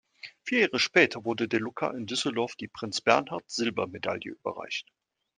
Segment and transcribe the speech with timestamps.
[0.41, 4.91] Vier Jahre später wurde De Lucca in Düsseldorf die "Prinz-Bernhard-Silbermedaille" überreicht.